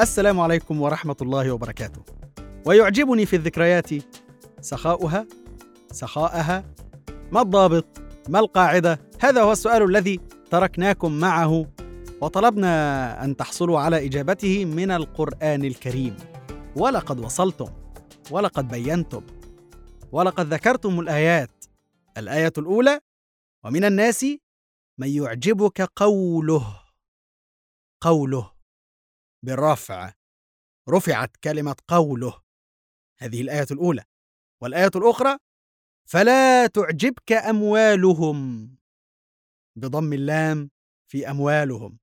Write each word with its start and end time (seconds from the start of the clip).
السلام 0.00 0.40
عليكم 0.40 0.80
ورحمة 0.80 1.16
الله 1.22 1.52
وبركاته. 1.52 2.02
ويعجبني 2.64 3.26
في 3.26 3.36
الذكريات 3.36 3.90
سخاؤها، 4.60 5.26
سخاءها، 5.92 6.64
ما 7.32 7.42
الضابط؟ 7.42 7.86
ما 8.28 8.38
القاعدة؟ 8.38 9.00
هذا 9.20 9.42
هو 9.42 9.52
السؤال 9.52 9.82
الذي 9.82 10.20
تركناكم 10.50 11.12
معه 11.12 11.66
وطلبنا 12.20 13.24
أن 13.24 13.36
تحصلوا 13.36 13.80
على 13.80 14.06
إجابته 14.06 14.64
من 14.64 14.90
القرآن 14.90 15.64
الكريم. 15.64 16.16
ولقد 16.76 17.20
وصلتم، 17.20 17.68
ولقد 18.30 18.68
بينتم، 18.68 19.22
ولقد 20.12 20.54
ذكرتم 20.54 21.00
الآيات. 21.00 21.64
الآية 22.18 22.52
الأولى: 22.58 23.00
ومن 23.64 23.84
الناس 23.84 24.26
من 24.98 25.08
يعجبك 25.08 25.90
قوله. 25.96 26.80
قوله 28.00 28.55
بالرفع 29.46 30.12
رفعت 30.88 31.36
كلمة 31.44 31.76
قوله. 31.88 32.40
هذه 33.18 33.40
الآية 33.40 33.66
الأولى. 33.70 34.04
والآية 34.62 34.90
الأخرى 34.96 35.36
فلا 36.08 36.66
تعجبك 36.66 37.32
أموالهم. 37.32 38.70
بضم 39.76 40.12
اللام 40.12 40.70
في 41.10 41.30
أموالهم. 41.30 41.98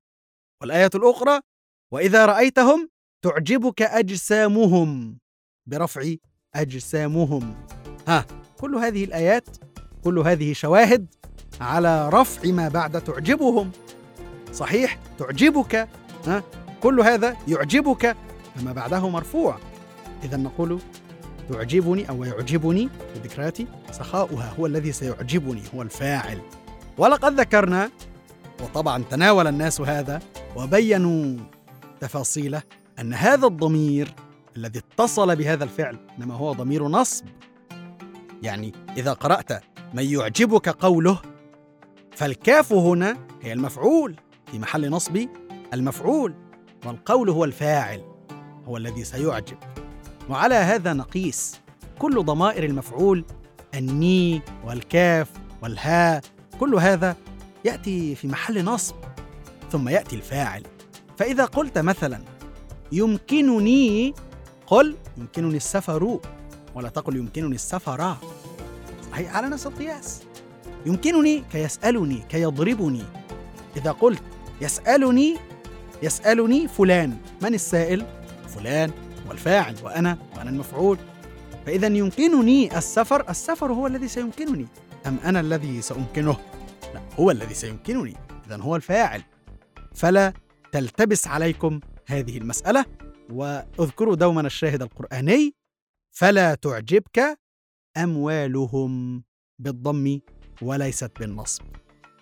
والآية 0.62 0.90
الأخرى 0.94 1.40
وإذا 1.92 2.26
رأيتهم 2.26 2.90
تعجبك 3.24 3.82
أجسامهم. 3.82 5.18
برفع 5.66 6.14
أجسامهم. 6.54 7.66
ها 8.08 8.26
كل 8.60 8.74
هذه 8.74 9.04
الآيات 9.04 9.48
كل 10.04 10.18
هذه 10.18 10.52
شواهد 10.52 11.14
على 11.60 12.08
رفع 12.08 12.50
ما 12.50 12.68
بعد 12.68 13.04
تعجبهم. 13.04 13.72
صحيح؟ 14.52 14.98
تعجبك 15.18 15.88
ها؟ 16.26 16.63
كل 16.84 17.00
هذا 17.00 17.36
يعجبك 17.48 18.16
فما 18.56 18.72
بعده 18.72 19.08
مرفوع. 19.08 19.58
إذا 20.24 20.36
نقول 20.36 20.78
تعجبني 21.52 22.08
أو 22.08 22.24
يعجبني 22.24 22.88
في 23.14 23.28
ذكرياتي 23.28 23.66
سخاؤها 23.90 24.54
هو 24.58 24.66
الذي 24.66 24.92
سيعجبني 24.92 25.62
هو 25.74 25.82
الفاعل. 25.82 26.40
ولقد 26.98 27.40
ذكرنا 27.40 27.90
وطبعا 28.62 29.04
تناول 29.10 29.46
الناس 29.46 29.80
هذا 29.80 30.22
وبينوا 30.56 31.36
تفاصيله 32.00 32.62
أن 32.98 33.14
هذا 33.14 33.46
الضمير 33.46 34.14
الذي 34.56 34.78
اتصل 34.78 35.36
بهذا 35.36 35.64
الفعل 35.64 35.98
إنما 36.18 36.34
هو 36.34 36.52
ضمير 36.52 36.88
نصب. 36.88 37.24
يعني 38.42 38.72
إذا 38.96 39.12
قرأت 39.12 39.52
من 39.94 40.04
يعجبك 40.04 40.68
قوله 40.68 41.18
فالكاف 42.16 42.72
هنا 42.72 43.16
هي 43.42 43.52
المفعول 43.52 44.16
في 44.50 44.58
محل 44.58 44.90
نصب 44.90 45.26
المفعول. 45.74 46.34
والقول 46.84 47.30
هو 47.30 47.44
الفاعل 47.44 48.04
هو 48.68 48.76
الذي 48.76 49.04
سيعجب. 49.04 49.56
وعلى 50.30 50.54
هذا 50.54 50.92
نقيس 50.92 51.60
كل 51.98 52.24
ضمائر 52.24 52.64
المفعول 52.64 53.24
الني 53.74 54.42
والكاف 54.64 55.30
والهاء 55.62 56.22
كل 56.60 56.74
هذا 56.74 57.16
يأتي 57.64 58.14
في 58.14 58.28
محل 58.28 58.64
نصب 58.64 58.94
ثم 59.72 59.88
يأتي 59.88 60.16
الفاعل. 60.16 60.62
فإذا 61.18 61.44
قلت 61.44 61.78
مثلا 61.78 62.20
يمكنني 62.92 64.14
قل 64.66 64.96
يمكنني 65.18 65.56
السفر 65.56 66.20
ولا 66.74 66.88
تقل 66.88 67.16
يمكنني 67.16 67.54
السفر 67.54 68.16
صحيح 69.10 69.36
على 69.36 69.48
نفس 69.48 69.66
القياس. 69.66 70.22
يمكنني 70.86 71.44
كيسألني 71.52 72.22
كيضربني. 72.28 73.02
إذا 73.76 73.90
قلت 73.90 74.22
يسألني 74.60 75.36
يسألني 76.04 76.68
فلان 76.68 77.16
من 77.42 77.54
السائل؟ 77.54 78.06
فلان 78.48 78.90
والفاعل 79.28 79.76
وأنا 79.82 80.18
وأنا 80.36 80.50
المفعول. 80.50 80.98
فإذا 81.66 81.86
يمكنني 81.86 82.78
السفر 82.78 83.30
السفر 83.30 83.72
هو 83.72 83.86
الذي 83.86 84.08
سيمكنني. 84.08 84.66
أم 85.06 85.18
أنا 85.24 85.40
الذي 85.40 85.82
سأمكنه؟ 85.82 86.36
لا 86.94 87.00
هو 87.20 87.30
الذي 87.30 87.54
سيمكنني. 87.54 88.16
إذا 88.46 88.56
هو 88.56 88.76
الفاعل. 88.76 89.22
فلا 89.94 90.32
تلتبس 90.72 91.26
عليكم 91.26 91.80
هذه 92.06 92.38
المسألة 92.38 92.84
واذكروا 93.30 94.14
دوما 94.14 94.40
الشاهد 94.40 94.82
القرآني. 94.82 95.54
فلا 96.12 96.54
تعجبك 96.54 97.38
أموالهم 97.96 99.24
بالضم 99.58 100.20
وليست 100.62 101.10
بالنصب. 101.20 101.62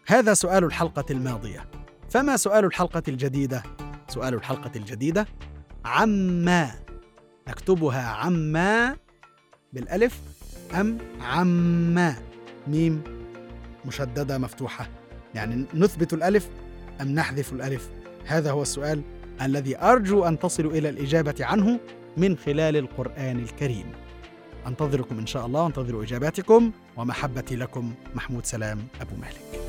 هذا 0.06 0.34
سؤال 0.34 0.64
الحلقة 0.64 1.04
الماضية. 1.10 1.70
فما 2.12 2.36
سؤال 2.36 2.64
الحلقة 2.64 3.02
الجديدة؟ 3.08 3.62
سؤال 4.08 4.34
الحلقة 4.34 4.70
الجديدة 4.76 5.26
عما 5.84 6.70
نكتبها 7.48 8.02
عما 8.02 8.96
بالألف 9.72 10.20
أم 10.74 10.98
عما 11.20 12.16
ميم 12.66 13.02
مشددة 13.84 14.38
مفتوحة. 14.38 14.88
يعني 15.34 15.66
نثبت 15.74 16.12
الألف 16.12 16.48
أم 17.00 17.08
نحذف 17.08 17.52
الألف؟ 17.52 17.90
هذا 18.26 18.50
هو 18.50 18.62
السؤال 18.62 19.02
الذي 19.42 19.78
أرجو 19.78 20.24
أن 20.24 20.38
تصلوا 20.38 20.72
إلى 20.72 20.88
الإجابة 20.88 21.34
عنه 21.40 21.80
من 22.16 22.36
خلال 22.36 22.76
القرآن 22.76 23.38
الكريم. 23.38 23.92
أنتظركم 24.66 25.18
إن 25.18 25.26
شاء 25.26 25.46
الله 25.46 25.66
أنتظر 25.66 26.02
إجاباتكم 26.02 26.72
ومحبتي 26.96 27.56
لكم 27.56 27.94
محمود 28.14 28.46
سلام 28.46 28.86
أبو 29.00 29.16
مالك. 29.16 29.61